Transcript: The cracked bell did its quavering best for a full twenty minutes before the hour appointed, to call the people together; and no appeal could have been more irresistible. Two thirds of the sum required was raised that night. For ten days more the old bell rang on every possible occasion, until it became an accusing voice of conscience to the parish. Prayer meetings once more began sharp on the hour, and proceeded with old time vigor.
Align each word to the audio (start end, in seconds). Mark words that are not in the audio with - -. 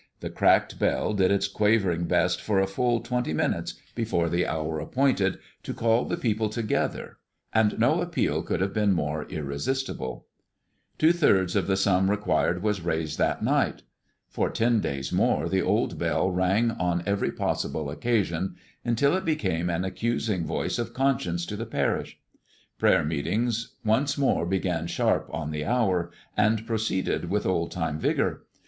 The 0.21 0.31
cracked 0.31 0.79
bell 0.79 1.13
did 1.13 1.29
its 1.29 1.47
quavering 1.47 2.05
best 2.05 2.41
for 2.41 2.59
a 2.59 2.65
full 2.65 3.01
twenty 3.01 3.33
minutes 3.33 3.75
before 3.93 4.29
the 4.29 4.47
hour 4.47 4.79
appointed, 4.79 5.37
to 5.61 5.75
call 5.75 6.05
the 6.05 6.17
people 6.17 6.49
together; 6.49 7.19
and 7.53 7.77
no 7.77 8.01
appeal 8.01 8.41
could 8.41 8.61
have 8.61 8.73
been 8.73 8.93
more 8.93 9.25
irresistible. 9.25 10.25
Two 10.97 11.11
thirds 11.13 11.55
of 11.55 11.67
the 11.67 11.77
sum 11.77 12.09
required 12.09 12.63
was 12.63 12.81
raised 12.81 13.19
that 13.19 13.43
night. 13.43 13.83
For 14.27 14.49
ten 14.49 14.79
days 14.79 15.11
more 15.11 15.47
the 15.47 15.61
old 15.61 15.99
bell 15.99 16.31
rang 16.31 16.71
on 16.71 17.03
every 17.05 17.31
possible 17.31 17.91
occasion, 17.91 18.55
until 18.83 19.15
it 19.15 19.23
became 19.23 19.69
an 19.69 19.85
accusing 19.85 20.47
voice 20.47 20.79
of 20.79 20.95
conscience 20.95 21.45
to 21.45 21.55
the 21.55 21.67
parish. 21.67 22.17
Prayer 22.79 23.03
meetings 23.03 23.75
once 23.85 24.17
more 24.17 24.47
began 24.47 24.87
sharp 24.87 25.29
on 25.31 25.51
the 25.51 25.63
hour, 25.63 26.09
and 26.35 26.65
proceeded 26.65 27.29
with 27.29 27.45
old 27.45 27.71
time 27.71 27.99
vigor. 27.99 28.47